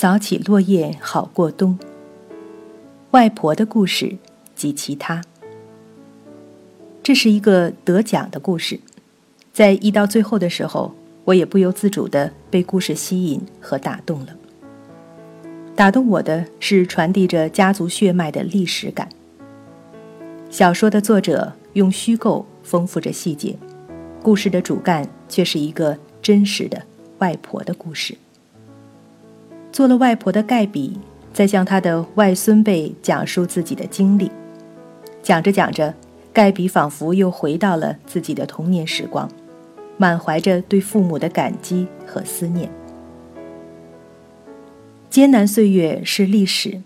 [0.00, 1.76] 扫起落叶好过冬。
[3.10, 4.16] 外婆的故事
[4.54, 5.20] 及其他。
[7.02, 8.78] 这是一个得奖的故事，
[9.52, 10.94] 在一到最后的时候，
[11.24, 14.36] 我也不由自主地被故事吸引和打动了。
[15.74, 19.08] 打动我的是传递着家族血脉的历史感。
[20.48, 23.58] 小说的作者用虚构丰富着细节，
[24.22, 26.80] 故事的主干却是一个真实的
[27.18, 28.16] 外婆的故事。
[29.72, 30.98] 做了外婆的盖比，
[31.32, 34.30] 在向他的外孙辈讲述自己的经历，
[35.22, 35.94] 讲着讲着。
[36.30, 39.28] 盖比仿佛又回到了自己的童年时光，
[39.96, 42.70] 满怀着对父母的感激和思念。
[45.10, 46.80] 艰难岁月是历史，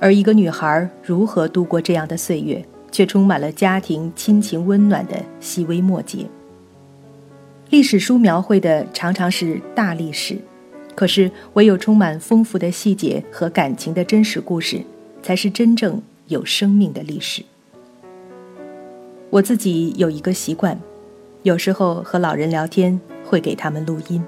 [0.00, 6.24] 而一个女孩如何度过这样的岁月，却充满了家庭亲情温暖的细微末节。
[7.68, 10.38] 历史书描绘的常常是大历史，
[10.98, 14.82] 可是唯有充满丰富的细节和感情的真实故事，
[15.22, 17.44] 才是真正有生命的历史。
[19.30, 20.76] 我自己有一个习惯，
[21.44, 24.20] 有时候和老人聊天会给他们录音，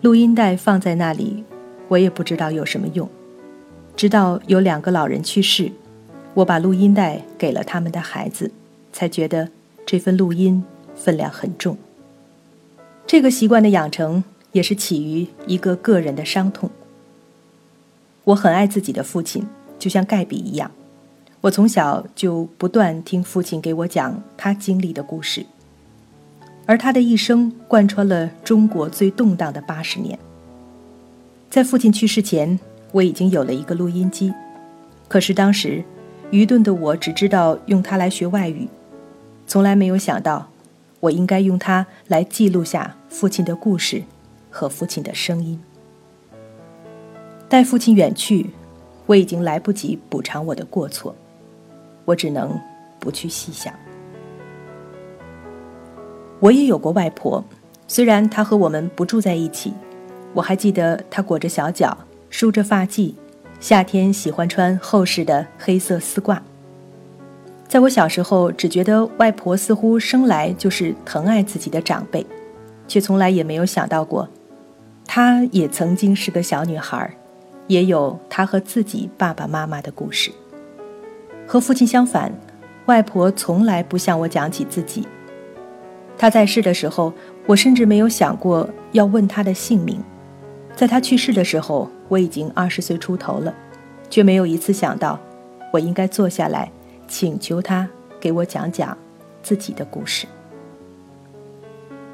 [0.00, 1.42] 录音带放在那里，
[1.88, 3.10] 我也不知道有什么用。
[3.96, 5.72] 直到有两个老人去世，
[6.34, 8.48] 我把录音带给了他们的孩子，
[8.92, 9.48] 才觉得
[9.84, 10.62] 这份录音
[10.94, 11.76] 分量很重。
[13.04, 14.22] 这个习惯的养成
[14.54, 16.70] 也是起于一个个人的伤痛。
[18.22, 19.46] 我很爱自己的父亲，
[19.78, 20.70] 就像盖比一样。
[21.42, 25.44] 我从小就不断听父亲给我讲他经历的故事，
[26.64, 30.18] 而他的一生贯穿了中国最动荡的八十年。
[31.50, 32.58] 在父亲去世前，
[32.92, 34.32] 我已经有了一个录音机，
[35.06, 35.84] 可是当时
[36.30, 38.66] 愚钝的我只知道用它来学外语，
[39.46, 40.48] 从来没有想到
[41.00, 44.02] 我应该用它来记录下父亲的故事
[44.54, 45.60] 和父亲的声音。
[47.48, 48.50] 待父亲远去，
[49.06, 51.12] 我已经来不及补偿我的过错。
[52.04, 52.56] 我只能
[53.00, 53.74] 不去细想。
[56.38, 57.42] 我也有过外婆，
[57.88, 59.72] 虽然她和我们不住在一起，
[60.34, 61.96] 我还记得她裹着小脚，
[62.30, 63.14] 梳着发髻，
[63.58, 66.38] 夏天喜欢穿厚实的黑色丝褂。
[67.66, 72.24] 在我小时候，只觉得外婆似乎生来就是疼爱自己的长辈，
[72.86, 74.28] 却从来也没有想到过，
[75.06, 77.14] 她也曾经是个小女孩，
[77.66, 80.30] 也有她和自己爸爸妈妈的故事。
[81.46, 82.32] 和父亲相反，
[82.86, 85.06] 外婆从来不向我讲起自己。
[86.16, 87.12] 她在世的时候，
[87.46, 89.98] 我甚至没有想过要问她的姓名；
[90.74, 93.54] 在她去世的时候，我已经二十岁出头了，
[94.08, 95.20] 却没有一次想到
[95.72, 96.70] 我应该坐下来
[97.06, 97.88] 请求她
[98.18, 98.96] 给我讲讲
[99.42, 100.26] 自己的故事。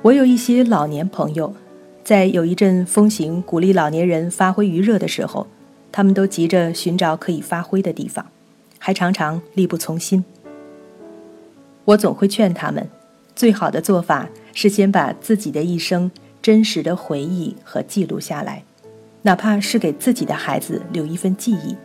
[0.03, 1.55] 我有一些老年朋友，
[2.10, 5.47] 在有一阵风行鼓励老年人发挥余热的时候，
[5.93, 8.26] 他们都急着寻找可以发挥的地方。
[8.81, 10.25] 还常常力不从心。
[11.84, 12.91] 我总会劝他们，
[13.37, 16.10] 最好的做法是先把自己的一生
[16.43, 18.65] 真实的回忆和记录下来，
[19.22, 21.77] 哪怕是给自己的孩子留一份记忆。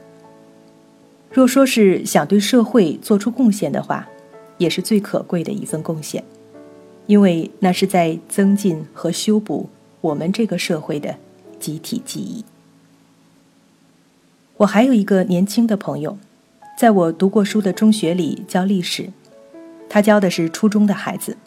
[1.30, 4.07] 若说是想对社会做出贡献的话，
[4.57, 6.24] 也是最可贵的一份贡献，
[7.06, 9.69] 因为那是在增进和修补
[10.06, 11.18] 我们这个社会的
[11.60, 12.46] 集体记忆。
[14.58, 16.18] 我还有一个年轻的朋友。
[16.78, 19.10] 在我读过书的中学里教历史，
[19.90, 21.38] 他教的是初中的孩子。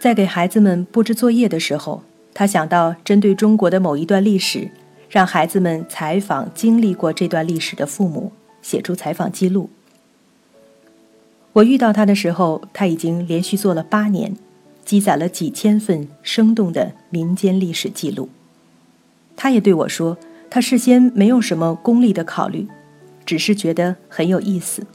[0.00, 2.02] 在给孩子们布置作业的时候，
[2.32, 4.70] 他想到针对中国的某一段历史，
[5.10, 8.32] 让孩子们采访经历过这段历史的父母，
[8.62, 9.68] 写出采访记录。
[11.52, 14.34] 我遇到他的时候，他已经连续做了八年，
[14.86, 18.30] 积攒了几千份生动的民间历史记录。
[19.36, 20.16] 他也对我说，
[20.48, 22.66] 他事先没有什么功利的考虑。
[23.26, 24.86] 只是觉得很有意思。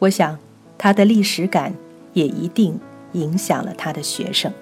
[0.00, 0.38] 我想，
[0.76, 1.74] 他的历史感
[2.12, 2.78] 也一定
[3.12, 4.52] 影响了他的学生。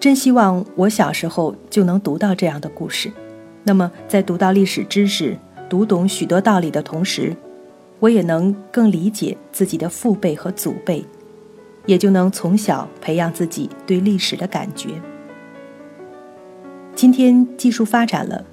[0.00, 3.12] 真希望我小时候就能读到这样的故事，
[3.62, 5.38] 那么在读到历史知识、
[5.68, 7.36] 读懂许多道理的同时，
[8.00, 11.04] 我也能更理解自己的父辈和祖辈，
[11.86, 14.90] 也就能从小培养自己对历史的感觉。
[16.94, 18.44] 今天技术发展了，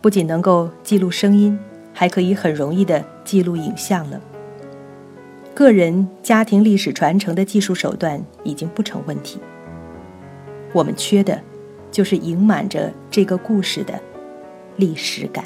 [0.00, 1.56] 不仅能够记录声音。
[1.90, 4.20] 还可以很容易的记录影像了。
[5.52, 9.40] 个人、家庭历史传承的技术手段已经不成问题。
[10.72, 11.42] 我们缺的，
[11.90, 14.00] 就是盈满着这个故事的
[14.76, 15.44] 历史感。